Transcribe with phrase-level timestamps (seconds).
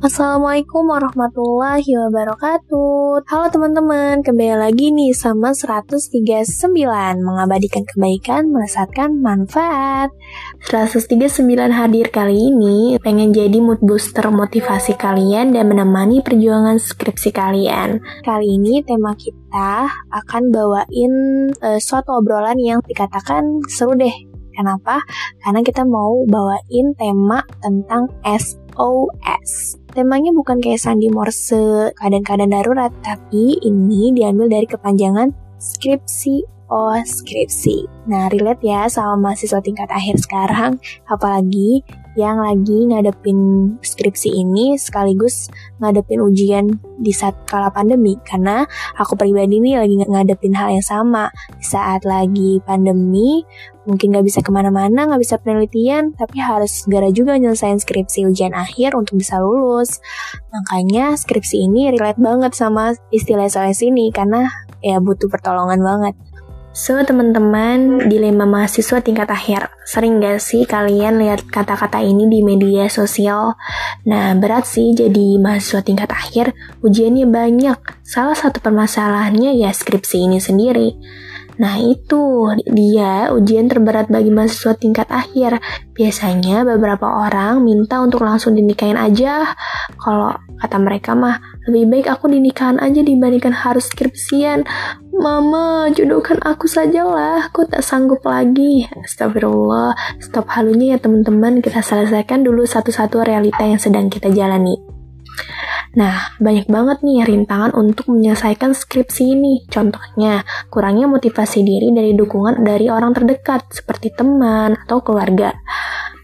[0.00, 3.20] Assalamualaikum warahmatullahi wabarakatuh.
[3.20, 6.16] Halo teman-teman, kembali lagi nih sama 139
[7.20, 10.08] Mengabadikan kebaikan, melesatkan manfaat.
[10.72, 12.96] 139 hadir kali ini.
[13.04, 18.00] Pengen jadi mood booster motivasi kalian Dan menemani perjuangan skripsi kalian.
[18.24, 19.84] Kali ini tema kita
[20.16, 21.12] akan bawain
[21.60, 24.30] uh, suatu obrolan yang dikatakan seru deh.
[24.60, 25.00] Kenapa?
[25.40, 28.10] Karena kita mau bawain tema tentang
[28.74, 36.94] SOS Temanya bukan kayak sandi morse keadaan-keadaan darurat, tapi ini diambil dari kepanjangan skripsi oh
[37.02, 38.06] skripsi.
[38.06, 40.78] Nah, relate ya sama mahasiswa tingkat akhir sekarang,
[41.10, 41.82] apalagi
[42.18, 43.38] yang lagi ngadepin
[43.78, 45.46] skripsi ini sekaligus
[45.78, 46.66] ngadepin ujian
[46.98, 48.18] di saat kala pandemi.
[48.26, 48.66] Karena
[48.98, 51.30] aku pribadi nih lagi ngadepin hal yang sama.
[51.54, 53.46] Di saat lagi pandemi
[53.88, 58.52] mungkin nggak bisa ke mana-mana nggak bisa penelitian tapi harus segera juga nyelesain skripsi ujian
[58.54, 60.02] akhir untuk bisa lulus.
[60.50, 64.46] Makanya skripsi ini relate banget sama istilah SOS ini karena
[64.80, 66.14] ya butuh pertolongan banget
[66.70, 69.74] So, teman-teman, dilema mahasiswa tingkat akhir.
[69.82, 73.58] Sering gak sih kalian lihat kata-kata ini di media sosial?
[74.06, 76.54] Nah, berat sih jadi mahasiswa tingkat akhir,
[76.86, 77.74] ujiannya banyak.
[78.06, 80.94] Salah satu permasalahannya ya skripsi ini sendiri.
[81.60, 85.60] Nah itu dia ujian terberat bagi mahasiswa tingkat akhir.
[85.92, 89.52] Biasanya beberapa orang minta untuk langsung dinikahin aja.
[90.00, 91.36] Kalau kata mereka mah
[91.68, 94.64] lebih baik aku dinikahan aja dibandingkan harus skripsian.
[95.20, 98.88] Mama, jodohkan aku sajalah, aku tak sanggup lagi.
[99.04, 104.80] Astagfirullah, stop halunya ya teman-teman, kita selesaikan dulu satu-satu realita yang sedang kita jalani.
[105.90, 109.66] Nah, banyak banget nih rintangan untuk menyelesaikan skripsi ini.
[109.66, 115.50] Contohnya, kurangnya motivasi diri dari dukungan dari orang terdekat, seperti teman atau keluarga.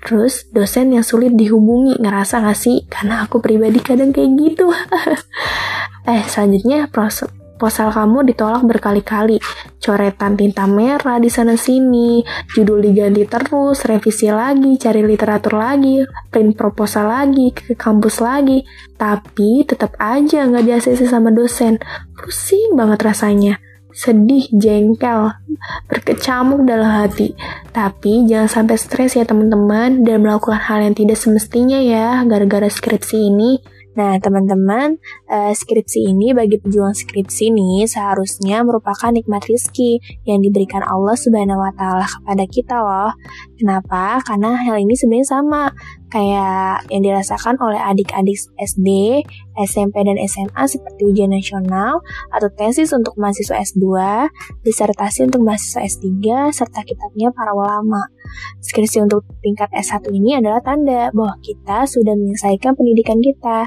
[0.06, 2.86] Terus, dosen yang sulit dihubungi, ngerasa gak sih?
[2.86, 4.70] Karena aku pribadi kadang kayak gitu.
[6.14, 7.26] eh, selanjutnya, proses
[7.56, 9.40] Proposal kamu ditolak berkali-kali.
[9.80, 12.20] Coretan tinta merah di sana-sini,
[12.52, 18.60] judul diganti terus, revisi lagi, cari literatur lagi, print proposal lagi, ke kampus lagi.
[19.00, 21.80] Tapi tetap aja nggak di ACC sama dosen.
[22.12, 23.56] Pusing banget rasanya
[23.96, 25.32] sedih, jengkel,
[25.88, 27.32] berkecamuk dalam hati.
[27.72, 33.32] Tapi jangan sampai stres ya teman-teman dan melakukan hal yang tidak semestinya ya gara-gara skripsi
[33.32, 33.75] ini.
[33.96, 35.00] Nah, teman-teman,
[35.32, 41.64] uh, skripsi ini bagi pejuang skripsi ini seharusnya merupakan nikmat rizki yang diberikan Allah Subhanahu
[41.64, 43.12] wa taala kepada kita loh.
[43.56, 44.20] Kenapa?
[44.20, 45.72] Karena hal ini sebenarnya sama
[46.10, 48.88] kayak yang dirasakan oleh adik-adik SD,
[49.66, 52.00] SMP, dan SMA seperti ujian nasional
[52.30, 53.84] atau tesis untuk mahasiswa S2,
[54.62, 56.06] disertasi untuk mahasiswa S3,
[56.54, 58.06] serta kitabnya para ulama.
[58.62, 63.66] Skripsi untuk tingkat S1 ini adalah tanda bahwa kita sudah menyelesaikan pendidikan kita.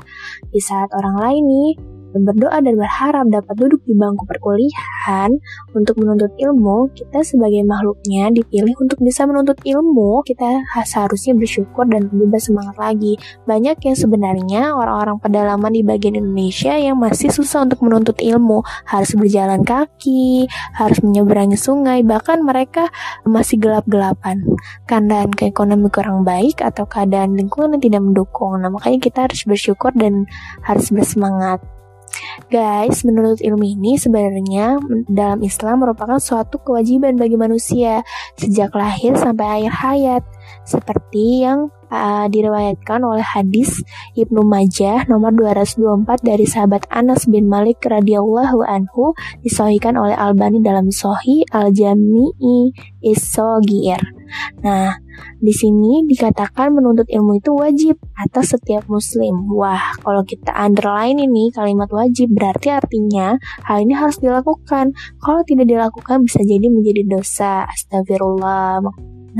[0.51, 1.71] Di saat orang lain nih
[2.13, 5.29] berdoa dan berharap dapat duduk di bangku perkuliahan
[5.77, 12.09] untuk menuntut ilmu, kita sebagai makhluknya dipilih untuk bisa menuntut ilmu, kita seharusnya bersyukur dan
[12.09, 13.13] lebih bersemangat lagi.
[13.45, 19.13] Banyak yang sebenarnya orang-orang pedalaman di bagian Indonesia yang masih susah untuk menuntut ilmu, harus
[19.13, 22.89] berjalan kaki, harus menyeberangi sungai, bahkan mereka
[23.27, 24.41] masih gelap-gelapan.
[24.89, 28.57] Keadaan keekonomi kurang baik atau keadaan lingkungan yang tidak mendukung.
[28.59, 30.25] Nah, makanya kita harus bersyukur dan
[30.65, 31.61] harus bersemangat.
[32.49, 38.01] Guys, menurut ilmu ini sebenarnya dalam Islam merupakan suatu kewajiban bagi manusia
[38.35, 40.23] sejak lahir sampai akhir hayat.
[40.69, 43.81] Seperti yang uh, diriwayatkan oleh hadis
[44.13, 50.93] Ibnu Majah nomor 224 dari sahabat Anas bin Malik radhiyallahu anhu disohikan oleh Albani dalam
[50.93, 52.69] Sohi Al-Jami'i
[53.01, 53.97] Is-Sogir.
[54.61, 54.93] Nah,
[55.41, 59.49] di sini dikatakan menuntut ilmu itu wajib atas setiap muslim.
[59.57, 64.93] Wah, kalau kita underline ini kalimat wajib berarti artinya hal ini harus dilakukan.
[65.17, 67.65] Kalau tidak dilakukan bisa jadi menjadi dosa.
[67.65, 68.85] Astagfirullah.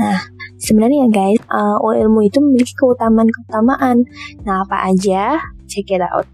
[0.00, 0.18] Nah,
[0.56, 4.08] sebenarnya guys, uh, ilmu itu memiliki keutamaan-keutamaan.
[4.48, 5.36] Nah, apa aja?
[5.68, 6.24] Check it out.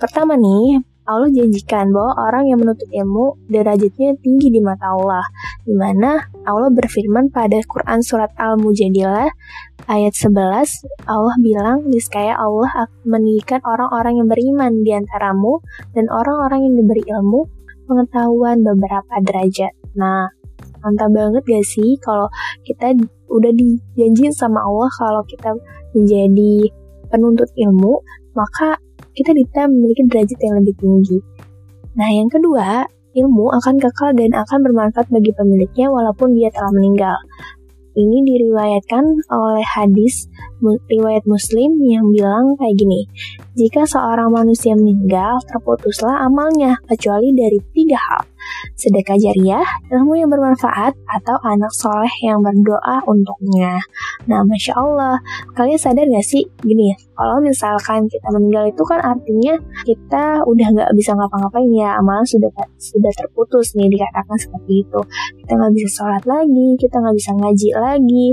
[0.00, 5.26] Pertama nih, Allah janjikan bahwa orang yang menuntut ilmu derajatnya tinggi di mata Allah.
[5.66, 9.26] Di mana Allah berfirman pada Quran surat Al-Mujadilah
[9.90, 15.58] ayat 11, Allah bilang, niscaya Allah akan meninggikan orang-orang yang beriman di antaramu
[15.98, 17.42] dan orang-orang yang diberi ilmu
[17.90, 19.74] pengetahuan beberapa derajat.
[19.98, 20.30] Nah,
[20.80, 22.26] mantap banget gak sih kalau
[22.64, 22.96] kita
[23.30, 25.54] udah dijanjiin sama Allah kalau kita
[25.94, 26.70] menjadi
[27.10, 28.00] penuntut ilmu,
[28.38, 28.78] maka
[29.12, 31.18] kita bisa memiliki derajat yang lebih tinggi.
[31.98, 32.86] Nah, yang kedua,
[33.18, 37.18] ilmu akan kekal dan akan bermanfaat bagi pemiliknya walaupun dia telah meninggal.
[37.90, 39.02] Ini diriwayatkan
[39.34, 40.30] oleh hadis
[40.62, 43.10] riwayat Muslim yang bilang kayak gini.
[43.58, 48.29] Jika seorang manusia meninggal, terputuslah amalnya kecuali dari tiga hal
[48.78, 53.80] sedekah jariah, ilmu yang bermanfaat, atau anak soleh yang berdoa untuknya.
[54.26, 55.20] Nah, Masya Allah,
[55.56, 56.46] kalian sadar gak sih?
[56.60, 59.54] Gini ya, kalau misalkan kita meninggal itu kan artinya
[59.84, 62.50] kita udah gak bisa ngapa-ngapain ya, amalan sudah
[62.80, 65.00] sudah terputus nih dikatakan seperti itu.
[65.44, 68.26] Kita gak bisa sholat lagi, kita gak bisa ngaji lagi,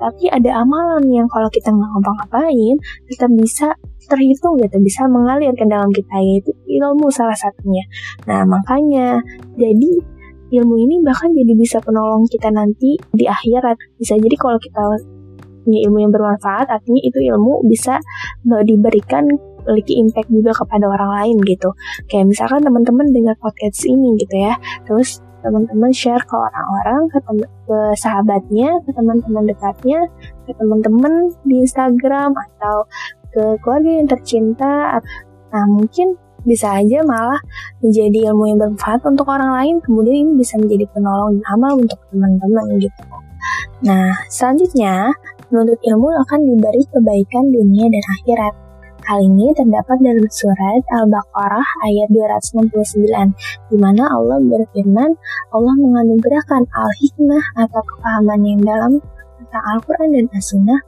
[0.00, 3.68] tapi ada amalan yang kalau kita nggak ngapa-ngapain, kita bisa
[4.10, 7.86] terhitung gitu bisa mengalir ke dalam kita yaitu ilmu salah satunya.
[8.26, 9.22] Nah makanya
[9.54, 9.90] jadi
[10.50, 13.78] ilmu ini bahkan jadi bisa penolong kita nanti di akhirat.
[13.96, 14.82] Bisa jadi kalau kita
[15.62, 18.02] punya ilmu yang bermanfaat artinya itu ilmu bisa
[18.66, 19.30] diberikan
[19.70, 21.70] memiliki impact juga kepada orang lain gitu.
[22.08, 24.56] Kayak misalkan teman-teman dengar podcast ini gitu ya,
[24.88, 27.18] terus teman-teman share ke orang-orang, ke,
[27.64, 30.00] ke sahabatnya, ke teman-teman dekatnya,
[30.44, 32.84] ke teman-teman di Instagram atau
[33.30, 34.98] ke keluarga yang tercinta.
[35.50, 37.40] Nah, mungkin bisa aja malah
[37.84, 42.00] menjadi ilmu yang bermanfaat untuk orang lain, kemudian ini bisa menjadi penolong dan amal untuk
[42.08, 43.02] teman-teman gitu.
[43.84, 45.12] Nah, selanjutnya,
[45.48, 48.54] menuntut ilmu akan diberi kebaikan dunia dan akhirat.
[49.00, 53.32] Hal ini terdapat dalam surat Al-Baqarah ayat 269,
[53.72, 55.10] di mana Allah berfirman,
[55.50, 58.92] Allah menganugerahkan al-hikmah atau kepahaman yang dalam
[59.40, 60.80] tentang Al-Quran dan As-Sunnah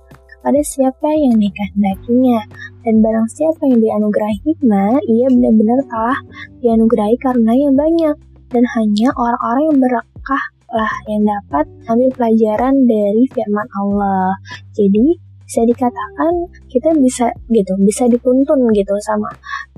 [0.43, 2.43] pada siapa yang dikehendakinya.
[2.83, 6.19] Dan barang siapa yang dianugerahi hikmah, ia benar-benar telah
[6.61, 8.17] dianugerahi karena yang banyak.
[8.51, 14.35] Dan hanya orang-orang yang berkah lah yang dapat ambil pelajaran dari firman Allah.
[14.75, 15.17] Jadi
[15.47, 16.33] bisa dikatakan
[16.73, 19.29] kita bisa gitu, bisa dituntun gitu sama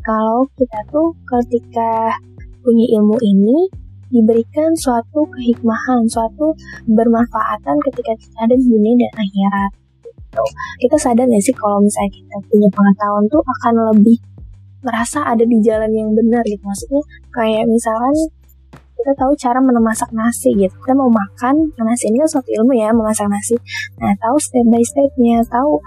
[0.05, 2.15] kalau kita tuh ketika
[2.63, 3.67] punya ilmu ini
[4.13, 6.55] diberikan suatu kehikmahan, suatu
[6.87, 9.71] bermanfaatan ketika kita ada di dunia dan akhirat
[10.35, 10.45] gitu.
[10.83, 14.19] Kita sadar gak sih kalau misalnya kita punya pengetahuan tuh akan lebih
[14.83, 16.61] merasa ada di jalan yang benar gitu.
[16.67, 18.15] Maksudnya kayak misalkan
[18.99, 20.75] kita tahu cara memasak nasi gitu.
[20.83, 21.55] Kita mau makan
[21.87, 23.55] nasi ini kan suatu ilmu ya memasak nasi.
[24.03, 25.79] Nah tahu step by stepnya, tahu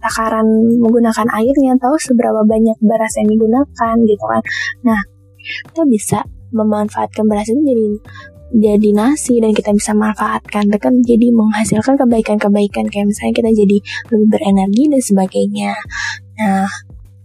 [0.00, 0.46] takaran
[0.78, 4.42] menggunakan airnya, tahu seberapa banyak beras yang digunakan gitu kan.
[4.86, 5.00] Nah
[5.72, 6.18] kita bisa
[6.54, 7.86] memanfaatkan beras itu jadi
[8.54, 10.70] jadi nasi dan kita bisa manfaatkan.
[10.78, 12.86] Kan jadi menghasilkan kebaikan-kebaikan.
[12.90, 13.76] Kayak misalnya kita jadi
[14.12, 15.72] lebih berenergi dan sebagainya.
[16.38, 16.68] Nah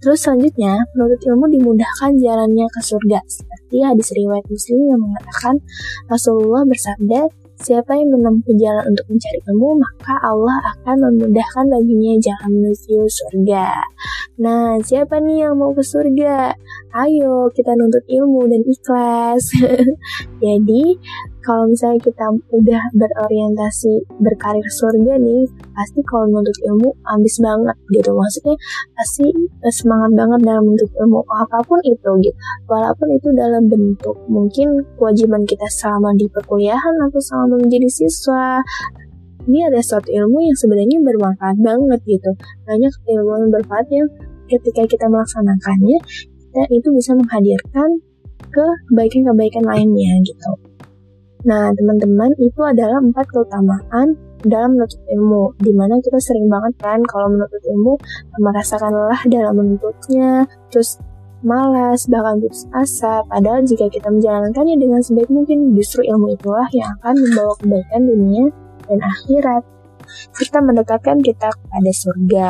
[0.02, 3.20] terus selanjutnya menurut ilmu dimudahkan jalannya ke surga.
[3.30, 5.56] Seperti hadis riwayat muslim yang mengatakan
[6.10, 12.50] Rasulullah bersabda Siapa yang menempuh jalan untuk mencari ilmu, maka Allah akan memudahkan baginya jalan
[12.58, 13.70] menuju surga.
[14.42, 16.58] Nah, siapa nih yang mau ke surga?
[16.98, 19.54] Ayo, kita nuntut ilmu dan ikhlas.
[20.44, 20.98] Jadi,
[21.42, 28.14] kalau misalnya kita udah berorientasi berkarir surga nih, pasti kalau menuntut ilmu ambis banget gitu.
[28.14, 28.56] Maksudnya
[28.94, 29.26] pasti
[29.74, 32.38] semangat banget dalam menuntut ilmu apa pun itu gitu.
[32.70, 38.62] Walaupun itu dalam bentuk mungkin kewajiban kita selama di perkuliahan atau selama menjadi siswa.
[39.42, 42.32] Ini ada suatu ilmu yang sebenarnya bermanfaat banget gitu.
[42.70, 44.08] Banyak ilmu yang bermanfaat yang
[44.46, 45.98] ketika kita melaksanakannya,
[46.46, 47.90] kita itu bisa menghadirkan
[48.52, 50.71] ke kebaikan-kebaikan lainnya gitu.
[51.42, 54.14] Nah, teman-teman, itu adalah empat keutamaan
[54.46, 57.94] dalam menuntut ilmu, di mana kita sering banget kan kalau menuntut ilmu
[58.42, 60.98] merasakan lelah dalam menuntutnya, terus
[61.42, 66.90] malas, bahkan putus asa, padahal jika kita menjalankannya dengan sebaik mungkin, justru ilmu itulah yang
[67.02, 68.46] akan membawa kebaikan dunia
[68.86, 69.64] dan akhirat
[70.34, 72.50] serta mendekatkan kita kepada surga.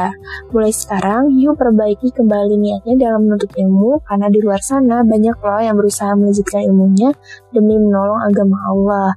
[0.51, 5.61] Mulai sekarang, yuk perbaiki kembali niatnya dalam menuntut ilmu, karena di luar sana banyak loh
[5.61, 7.09] yang berusaha melanjutkan ilmunya
[7.51, 9.09] demi menolong agama Allah.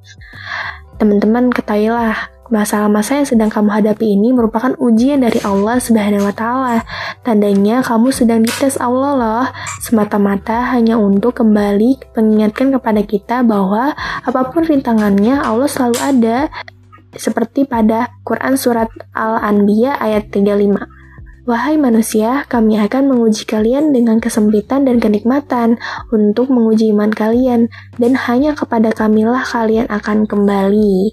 [0.94, 6.78] Teman-teman ketahuilah, masalah-masalah yang sedang kamu hadapi ini merupakan ujian dari Allah Subhanahu wa taala.
[7.24, 9.46] Tandanya kamu sedang dites Allah loh,
[9.80, 16.38] semata-mata hanya untuk kembali mengingatkan kepada kita bahwa apa pun rintangannya Allah selalu ada
[17.16, 21.04] seperti pada Quran Surat Al-Anbiya ayat 35.
[21.44, 25.76] Wahai manusia, kami akan menguji kalian dengan kesempitan dan kenikmatan
[26.08, 27.68] untuk menguji iman kalian,
[28.00, 31.12] dan hanya kepada kamilah kalian akan kembali.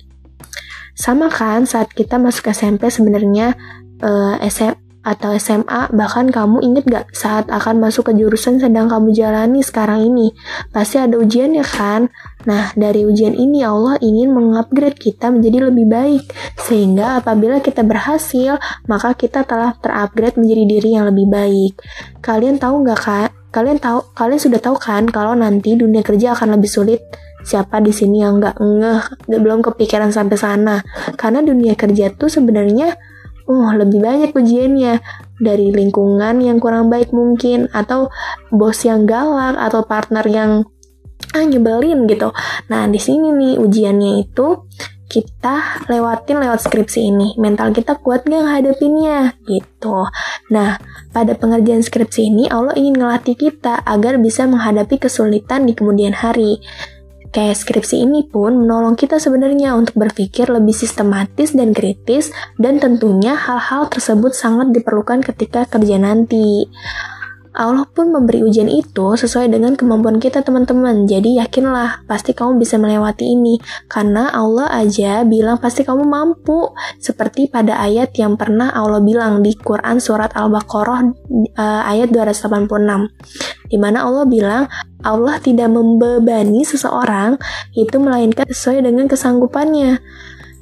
[0.96, 3.60] Sama kan saat kita masuk SMP sebenarnya
[4.00, 9.14] eh, SM, atau SMA, bahkan kamu inget gak saat akan masuk ke jurusan sedang kamu
[9.14, 10.34] jalani sekarang ini?
[10.70, 12.14] Pasti ada ujian ya kan?
[12.46, 16.24] Nah, dari ujian ini Allah ingin mengupgrade kita menjadi lebih baik,
[16.58, 21.74] sehingga apabila kita berhasil, maka kita telah terupgrade menjadi diri yang lebih baik.
[22.22, 23.30] Kalian tahu nggak kak?
[23.52, 27.04] Kalian tahu, kalian sudah tahu kan kalau nanti dunia kerja akan lebih sulit
[27.42, 29.02] Siapa di sini yang nggak ngeh,
[29.42, 30.86] belum kepikiran sampai sana?
[31.18, 32.94] Karena dunia kerja tuh sebenarnya
[33.48, 35.02] oh lebih banyak ujiannya
[35.42, 38.12] dari lingkungan yang kurang baik mungkin atau
[38.54, 40.52] bos yang galak atau partner yang
[41.32, 42.34] ah nyebelin gitu.
[42.68, 44.68] Nah, di sini nih ujiannya itu
[45.12, 47.36] kita lewatin lewat skripsi ini.
[47.36, 49.36] Mental kita kuat gak ngadepinnya?
[49.44, 50.08] Gitu.
[50.56, 50.80] Nah,
[51.12, 56.64] pada pengerjaan skripsi ini, Allah ingin ngelatih kita agar bisa menghadapi kesulitan di kemudian hari.
[57.32, 63.40] Kayak skripsi ini pun menolong kita sebenarnya untuk berpikir lebih sistematis dan kritis, dan tentunya
[63.40, 66.68] hal-hal tersebut sangat diperlukan ketika kerja nanti.
[67.52, 71.04] Allah pun memberi ujian itu sesuai dengan kemampuan kita teman-teman.
[71.04, 73.60] Jadi yakinlah, pasti kamu bisa melewati ini.
[73.92, 76.72] Karena Allah aja bilang pasti kamu mampu.
[76.98, 81.12] Seperti pada ayat yang pernah Allah bilang di Quran surat Al-Baqarah
[81.60, 83.68] uh, ayat 286.
[83.68, 84.64] Di mana Allah bilang,
[85.04, 87.36] Allah tidak membebani seseorang
[87.76, 90.00] itu melainkan sesuai dengan kesanggupannya.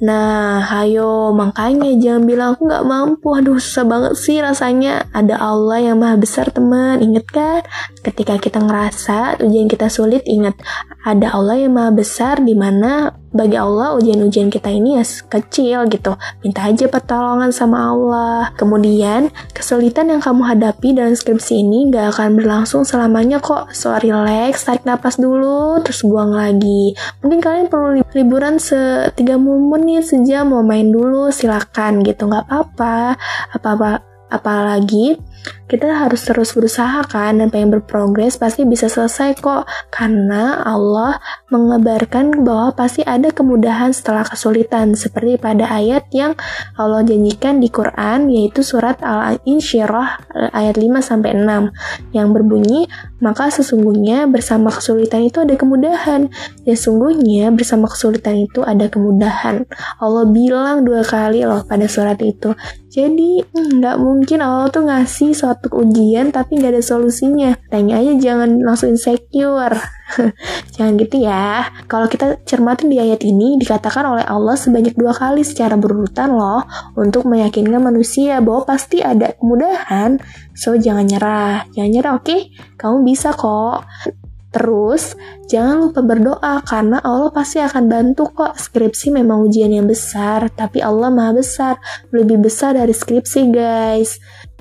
[0.00, 3.36] Nah, hayo makanya jangan bilang aku nggak mampu.
[3.36, 5.04] Aduh, susah banget sih rasanya.
[5.12, 7.04] Ada Allah yang maha besar, teman.
[7.04, 7.60] Ingat kan?
[8.00, 10.56] Ketika kita ngerasa ujian kita sulit, ingat
[11.04, 16.16] ada Allah yang maha besar di mana bagi Allah ujian-ujian kita ini ya kecil gitu.
[16.40, 18.56] Minta aja pertolongan sama Allah.
[18.56, 23.70] Kemudian, kesulitan yang kamu hadapi dalam skripsi ini gak akan berlangsung selamanya kok.
[23.76, 26.96] So, relax, tarik nafas dulu, terus buang lagi.
[27.20, 32.26] Mungkin kalian perlu liburan se 3 menit, sejam, mau main dulu, silakan gitu.
[32.26, 33.14] Gak apa-apa.
[33.54, 35.18] Apa-apa apalagi
[35.70, 39.70] kita harus terus berusaha kan dan pengen berprogres pasti bisa selesai kok.
[39.94, 41.22] Karena Allah
[41.54, 46.34] mengabarkan bahwa pasti ada kemudahan setelah kesulitan seperti pada ayat yang
[46.74, 52.90] Allah janjikan di Quran yaitu surat Al-Insyirah ayat 5 sampai 6 yang berbunyi
[53.22, 56.32] maka sesungguhnya bersama kesulitan itu ada kemudahan.
[56.66, 59.68] Ya sungguhnya bersama kesulitan itu ada kemudahan.
[60.02, 62.56] Allah bilang dua kali loh pada surat itu.
[62.90, 67.56] Jadi nggak mungkin Allah tuh ngasih suatu ujian tapi nggak ada solusinya.
[67.68, 69.76] Tanya aja jangan langsung insecure.
[70.74, 71.70] jangan gitu ya.
[71.86, 76.66] Kalau kita cermatin di ayat ini dikatakan oleh Allah sebanyak dua kali secara berurutan loh
[76.98, 80.18] untuk meyakinkan manusia bahwa pasti ada kemudahan.
[80.52, 82.26] So jangan nyerah, jangan nyerah oke?
[82.26, 82.40] Okay?
[82.76, 83.86] Kamu bisa kok.
[84.50, 85.14] Terus,
[85.46, 88.58] jangan lupa berdoa karena Allah pasti akan bantu kok.
[88.58, 91.78] Skripsi memang ujian yang besar, tapi Allah maha besar,
[92.10, 94.18] lebih besar dari skripsi guys.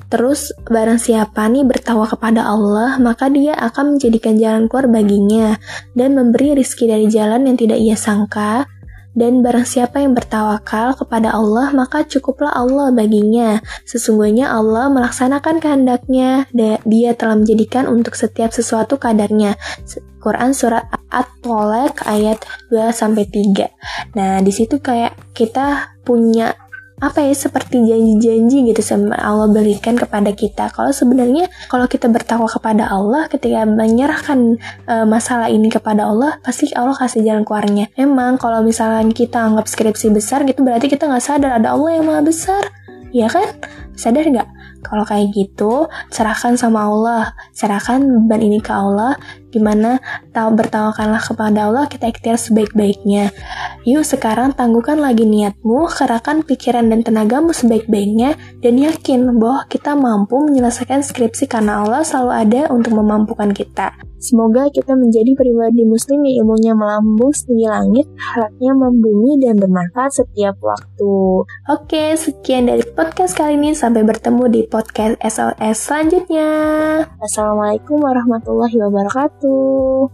[0.10, 5.62] Terus barang siapa nih bertawa kepada Allah, maka dia akan menjadikan jalan keluar baginya
[5.94, 8.66] dan memberi rizki dari jalan yang tidak ia sangka.
[9.10, 13.60] Dan barang siapa yang bertawakal kepada Allah, maka cukuplah Allah baginya.
[13.84, 16.48] Sesungguhnya Allah melaksanakan kehendaknya,
[16.86, 19.60] dia telah menjadikan untuk setiap sesuatu kadarnya.
[20.24, 23.68] Quran surat At-Tolek ayat 2-3.
[24.16, 26.56] Nah, di situ kayak kita punya
[27.00, 30.68] apa ya seperti janji-janji gitu sama Allah berikan kepada kita.
[30.76, 36.68] Kalau sebenarnya kalau kita bertakwa kepada Allah ketika menyerahkan e, masalah ini kepada Allah, pasti
[36.76, 37.88] Allah kasih jalan keluarnya.
[37.96, 42.06] Memang kalau misalnya kita anggap skripsi besar gitu berarti kita nggak sadar ada Allah yang
[42.08, 42.68] maha besar.
[43.10, 43.58] Ya kan?
[43.98, 44.50] Sadar nggak?
[44.80, 49.98] Kalau kayak gitu, serahkan sama Allah, serahkan beban ini ke Allah, di mana
[50.34, 53.34] bertawakallah kepada Allah kita ikhtiar sebaik-baiknya.
[53.84, 60.38] Yuk sekarang tangguhkan lagi niatmu, kerahkan pikiran dan tenagamu sebaik-baiknya, dan yakin bahwa kita mampu
[60.40, 63.96] menyelesaikan skripsi karena Allah selalu ada untuk memampukan kita.
[64.20, 70.60] Semoga kita menjadi pribadi muslim yang ilmunya melambung setinggi langit, harapnya membumi dan bermanfaat setiap
[70.60, 71.48] waktu.
[71.72, 73.72] Oke, sekian dari podcast kali ini.
[73.72, 76.52] Sampai bertemu di podcast SOS selanjutnya.
[77.24, 79.39] Assalamualaikum warahmatullahi wabarakatuh.
[79.42, 80.12] to